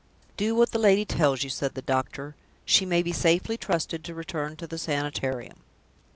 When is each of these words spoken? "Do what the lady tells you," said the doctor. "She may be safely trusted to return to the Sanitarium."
"Do 0.35 0.55
what 0.55 0.71
the 0.71 0.79
lady 0.79 1.05
tells 1.05 1.43
you," 1.43 1.51
said 1.51 1.75
the 1.75 1.81
doctor. 1.83 2.35
"She 2.65 2.87
may 2.87 3.03
be 3.03 3.11
safely 3.13 3.55
trusted 3.55 4.03
to 4.05 4.15
return 4.15 4.55
to 4.55 4.65
the 4.65 4.79
Sanitarium." 4.79 5.59